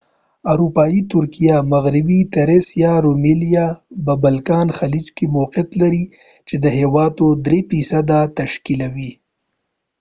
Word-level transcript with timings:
اروپایي 0.51 1.01
ترکیه 1.13 1.55
مغربي 1.73 2.19
تریس 2.33 2.67
یا 2.83 2.93
رومیلیا 3.05 3.67
به 4.03 4.13
بالکان 4.23 4.67
خلیج 4.77 5.07
کې 5.15 5.25
موقیعت 5.35 5.69
لری 5.81 6.05
چې 6.47 6.55
د 6.63 6.65
هیواد 6.79 7.13
%3 7.87 8.37
تشکیلوی 8.39 9.11